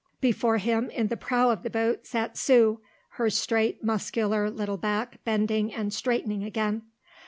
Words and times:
Before 0.19 0.57
him 0.57 0.89
in 0.89 1.09
the 1.09 1.15
prow 1.15 1.51
of 1.51 1.61
the 1.61 1.69
boat 1.69 2.07
sat 2.07 2.35
Sue, 2.35 2.79
her 3.17 3.29
straight 3.29 3.83
muscular 3.83 4.49
little 4.49 4.77
back 4.77 5.23
bending 5.25 5.71
and 5.71 5.93
straightening 5.93 6.43
again. 6.43 6.81